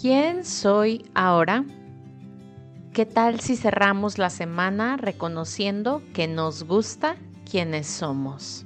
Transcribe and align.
¿Quién 0.00 0.44
soy 0.44 1.04
ahora? 1.12 1.64
¿Qué 2.92 3.04
tal 3.04 3.40
si 3.40 3.56
cerramos 3.56 4.16
la 4.16 4.30
semana 4.30 4.96
reconociendo 4.96 6.02
que 6.14 6.28
nos 6.28 6.62
gusta 6.62 7.16
quienes 7.50 7.88
somos? 7.88 8.64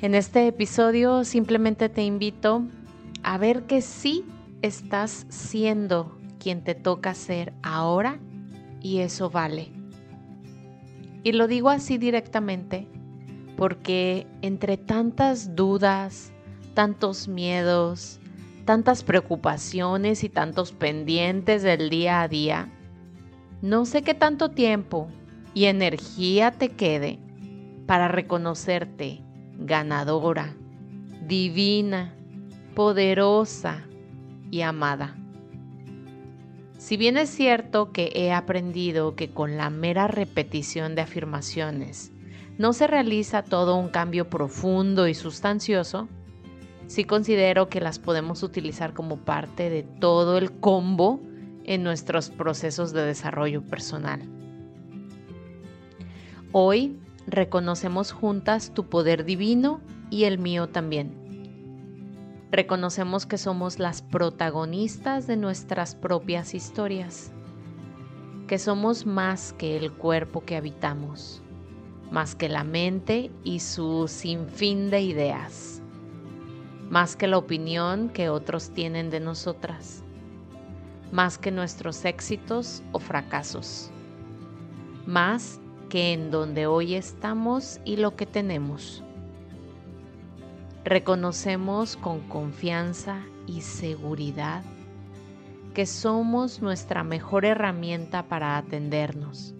En 0.00 0.16
este 0.16 0.48
episodio 0.48 1.22
simplemente 1.22 1.88
te 1.88 2.02
invito 2.02 2.64
a 3.22 3.38
ver 3.38 3.66
que 3.66 3.80
sí 3.80 4.24
estás 4.60 5.24
siendo 5.28 6.18
quien 6.40 6.64
te 6.64 6.74
toca 6.74 7.14
ser 7.14 7.52
ahora 7.62 8.18
y 8.80 8.98
eso 8.98 9.30
vale. 9.30 9.70
Y 11.22 11.30
lo 11.30 11.46
digo 11.46 11.70
así 11.70 11.96
directamente 11.96 12.88
porque 13.56 14.26
entre 14.42 14.78
tantas 14.78 15.54
dudas, 15.54 16.32
tantos 16.74 17.28
miedos, 17.28 18.18
tantas 18.66 19.04
preocupaciones 19.04 20.24
y 20.24 20.28
tantos 20.28 20.72
pendientes 20.72 21.62
del 21.62 21.88
día 21.88 22.20
a 22.20 22.28
día, 22.28 22.68
no 23.62 23.86
sé 23.86 24.02
qué 24.02 24.12
tanto 24.12 24.50
tiempo 24.50 25.08
y 25.54 25.64
energía 25.64 26.50
te 26.50 26.68
quede 26.70 27.18
para 27.86 28.08
reconocerte 28.08 29.22
ganadora, 29.56 30.54
divina, 31.26 32.14
poderosa 32.74 33.84
y 34.50 34.60
amada. 34.60 35.16
Si 36.76 36.96
bien 36.96 37.16
es 37.16 37.30
cierto 37.30 37.92
que 37.92 38.12
he 38.14 38.32
aprendido 38.32 39.14
que 39.14 39.30
con 39.30 39.56
la 39.56 39.70
mera 39.70 40.08
repetición 40.08 40.94
de 40.94 41.02
afirmaciones 41.02 42.12
no 42.58 42.72
se 42.72 42.86
realiza 42.86 43.42
todo 43.42 43.76
un 43.76 43.88
cambio 43.88 44.28
profundo 44.28 45.08
y 45.08 45.14
sustancioso, 45.14 46.08
sí 46.86 47.04
considero 47.04 47.68
que 47.68 47.80
las 47.80 47.98
podemos 47.98 48.42
utilizar 48.42 48.92
como 48.94 49.18
parte 49.18 49.70
de 49.70 49.82
todo 49.82 50.38
el 50.38 50.52
combo 50.52 51.20
en 51.64 51.82
nuestros 51.82 52.30
procesos 52.30 52.92
de 52.92 53.02
desarrollo 53.02 53.62
personal. 53.62 54.22
Hoy 56.52 56.98
reconocemos 57.26 58.12
juntas 58.12 58.72
tu 58.72 58.88
poder 58.88 59.24
divino 59.24 59.80
y 60.10 60.24
el 60.24 60.38
mío 60.38 60.68
también. 60.68 61.12
Reconocemos 62.52 63.26
que 63.26 63.36
somos 63.36 63.80
las 63.80 64.02
protagonistas 64.02 65.26
de 65.26 65.36
nuestras 65.36 65.96
propias 65.96 66.54
historias, 66.54 67.32
que 68.46 68.58
somos 68.58 69.04
más 69.04 69.52
que 69.52 69.76
el 69.76 69.92
cuerpo 69.92 70.44
que 70.44 70.56
habitamos, 70.56 71.42
más 72.12 72.36
que 72.36 72.48
la 72.48 72.62
mente 72.62 73.32
y 73.42 73.58
su 73.58 74.06
sinfín 74.06 74.90
de 74.90 75.00
ideas 75.00 75.75
más 76.90 77.16
que 77.16 77.26
la 77.26 77.38
opinión 77.38 78.08
que 78.08 78.28
otros 78.28 78.70
tienen 78.70 79.10
de 79.10 79.20
nosotras, 79.20 80.02
más 81.10 81.38
que 81.38 81.50
nuestros 81.50 82.04
éxitos 82.04 82.82
o 82.92 82.98
fracasos, 82.98 83.90
más 85.06 85.60
que 85.88 86.12
en 86.12 86.30
donde 86.30 86.66
hoy 86.66 86.94
estamos 86.94 87.80
y 87.84 87.96
lo 87.96 88.16
que 88.16 88.26
tenemos. 88.26 89.02
Reconocemos 90.84 91.96
con 91.96 92.20
confianza 92.28 93.20
y 93.46 93.62
seguridad 93.62 94.62
que 95.74 95.86
somos 95.86 96.62
nuestra 96.62 97.04
mejor 97.04 97.44
herramienta 97.44 98.28
para 98.28 98.56
atendernos, 98.56 99.54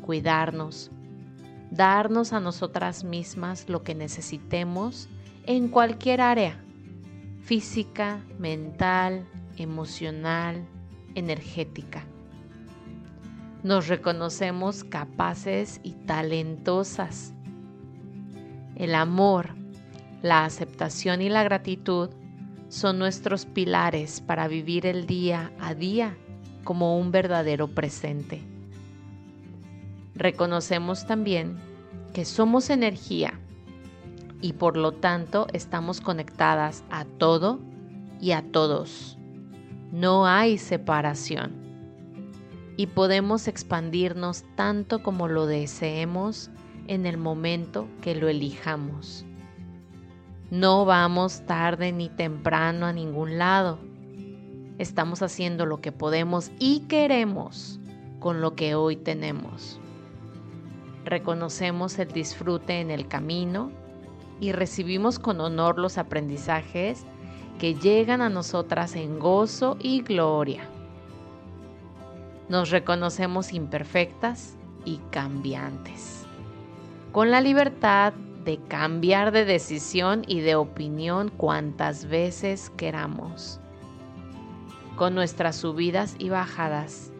cuidarnos, 0.00 0.90
darnos 1.70 2.32
a 2.32 2.40
nosotras 2.40 3.04
mismas 3.04 3.68
lo 3.68 3.82
que 3.82 3.94
necesitemos 3.94 5.08
en 5.46 5.68
cualquier 5.68 6.20
área, 6.20 6.60
física, 7.42 8.20
mental, 8.38 9.24
emocional, 9.56 10.66
energética. 11.14 12.04
Nos 13.62 13.86
reconocemos 13.86 14.82
capaces 14.82 15.80
y 15.84 15.92
talentosas. 15.92 17.32
El 18.74 18.94
amor, 18.96 19.54
la 20.20 20.44
aceptación 20.44 21.22
y 21.22 21.28
la 21.28 21.44
gratitud 21.44 22.10
son 22.68 22.98
nuestros 22.98 23.46
pilares 23.46 24.20
para 24.20 24.48
vivir 24.48 24.84
el 24.84 25.06
día 25.06 25.52
a 25.60 25.74
día 25.74 26.16
como 26.64 26.98
un 26.98 27.12
verdadero 27.12 27.68
presente. 27.68 28.42
Reconocemos 30.16 31.06
también 31.06 31.56
que 32.12 32.24
somos 32.24 32.68
energía 32.70 33.38
y 34.40 34.54
por 34.54 34.76
lo 34.76 34.92
tanto 34.92 35.46
estamos 35.52 36.00
conectadas 36.00 36.84
a 36.90 37.04
todo 37.04 37.60
y 38.20 38.32
a 38.32 38.42
todos. 38.50 39.18
No 39.92 40.26
hay 40.26 40.58
separación 40.58 41.52
y 42.76 42.88
podemos 42.88 43.48
expandirnos 43.48 44.44
tanto 44.54 45.02
como 45.02 45.28
lo 45.28 45.46
deseemos 45.46 46.50
en 46.86 47.06
el 47.06 47.16
momento 47.16 47.88
que 48.02 48.14
lo 48.14 48.28
elijamos. 48.28 49.24
No 50.50 50.84
vamos 50.84 51.42
tarde 51.46 51.90
ni 51.92 52.08
temprano 52.08 52.86
a 52.86 52.92
ningún 52.92 53.38
lado. 53.38 53.78
Estamos 54.78 55.22
haciendo 55.22 55.66
lo 55.66 55.80
que 55.80 55.90
podemos 55.90 56.52
y 56.58 56.80
queremos 56.80 57.80
con 58.20 58.40
lo 58.40 58.54
que 58.54 58.74
hoy 58.74 58.96
tenemos. 58.96 59.80
Reconocemos 61.04 61.98
el 61.98 62.08
disfrute 62.08 62.80
en 62.80 62.90
el 62.90 63.08
camino 63.08 63.70
y 64.40 64.52
recibimos 64.52 65.18
con 65.18 65.40
honor 65.40 65.78
los 65.78 65.98
aprendizajes 65.98 67.04
que 67.58 67.74
llegan 67.74 68.20
a 68.20 68.28
nosotras 68.28 68.94
en 68.96 69.18
gozo 69.18 69.76
y 69.80 70.02
gloria. 70.02 70.68
Nos 72.48 72.70
reconocemos 72.70 73.52
imperfectas 73.52 74.54
y 74.84 74.98
cambiantes, 75.10 76.26
con 77.12 77.30
la 77.30 77.40
libertad 77.40 78.12
de 78.44 78.58
cambiar 78.68 79.32
de 79.32 79.44
decisión 79.44 80.22
y 80.28 80.40
de 80.40 80.54
opinión 80.54 81.30
cuantas 81.30 82.04
veces 82.04 82.70
queramos, 82.76 83.58
con 84.96 85.14
nuestras 85.14 85.56
subidas 85.56 86.14
y 86.18 86.28
bajadas, 86.28 87.10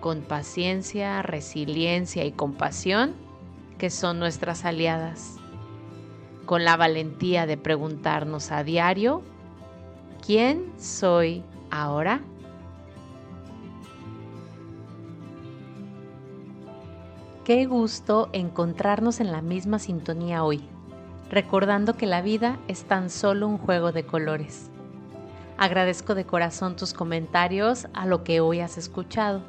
con 0.00 0.22
paciencia, 0.22 1.22
resiliencia 1.22 2.24
y 2.24 2.32
compasión 2.32 3.14
que 3.78 3.90
son 3.90 4.18
nuestras 4.18 4.64
aliadas 4.64 5.38
con 6.46 6.64
la 6.64 6.76
valentía 6.76 7.44
de 7.44 7.56
preguntarnos 7.56 8.52
a 8.52 8.64
diario, 8.64 9.22
¿quién 10.24 10.72
soy 10.78 11.42
ahora? 11.70 12.22
Qué 17.44 17.66
gusto 17.66 18.28
encontrarnos 18.32 19.20
en 19.20 19.30
la 19.30 19.42
misma 19.42 19.78
sintonía 19.78 20.42
hoy, 20.42 20.62
recordando 21.30 21.96
que 21.96 22.06
la 22.06 22.22
vida 22.22 22.58
es 22.66 22.84
tan 22.84 23.10
solo 23.10 23.46
un 23.46 23.58
juego 23.58 23.92
de 23.92 24.06
colores. 24.06 24.70
Agradezco 25.58 26.14
de 26.14 26.24
corazón 26.24 26.76
tus 26.76 26.92
comentarios 26.92 27.86
a 27.92 28.06
lo 28.06 28.24
que 28.24 28.40
hoy 28.40 28.60
has 28.60 28.78
escuchado 28.78 29.42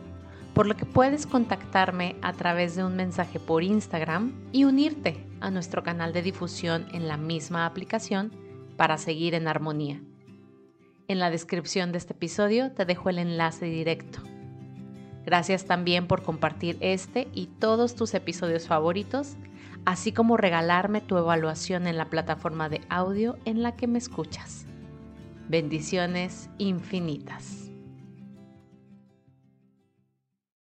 por 0.58 0.66
lo 0.66 0.76
que 0.76 0.88
puedes 0.88 1.28
contactarme 1.28 2.16
a 2.24 2.34
través 2.34 2.76
de 2.76 2.84
un 2.84 2.96
mensaje 2.96 3.40
por 3.40 3.62
Instagram 3.62 4.34
y 4.52 4.64
unirte 4.64 5.27
a 5.42 5.52
nuestro 5.52 5.84
canal 5.84 6.14
de 6.14 6.22
difusión 6.22 6.88
en 6.94 7.08
la 7.08 7.18
misma 7.18 7.66
aplicación 7.66 8.32
para 8.78 8.98
seguir 8.98 9.34
en 9.34 9.48
armonía. 9.48 10.02
En 11.08 11.20
la 11.20 11.30
descripción 11.30 11.92
de 11.92 12.00
este 12.00 12.14
episodio 12.14 12.72
te 12.72 12.86
dejo 12.86 13.10
el 13.10 13.20
enlace 13.20 13.66
directo. 13.66 14.20
Gracias 15.26 15.66
también 15.66 16.08
por 16.08 16.24
compartir 16.24 16.78
este 16.80 17.28
y 17.34 17.48
todos 17.48 17.96
tus 17.96 18.14
episodios 18.14 18.68
favoritos, 18.68 19.36
así 19.86 20.12
como 20.12 20.38
regalarme 20.38 21.02
tu 21.02 21.18
evaluación 21.18 21.88
en 21.88 21.98
la 21.98 22.10
plataforma 22.10 22.70
de 22.70 22.82
audio 22.90 23.38
en 23.46 23.62
la 23.62 23.76
que 23.76 23.88
me 23.88 23.98
escuchas. 23.98 24.66
Bendiciones 25.50 26.50
infinitas. 26.58 27.67